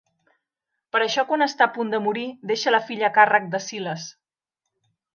[0.95, 4.11] Per això quan està a punt de morir deixa la filla a càrrec de Silas.